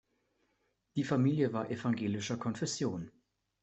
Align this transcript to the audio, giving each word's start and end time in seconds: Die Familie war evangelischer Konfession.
Die 0.95 1.03
Familie 1.03 1.53
war 1.53 1.69
evangelischer 1.69 2.37
Konfession. 2.37 3.11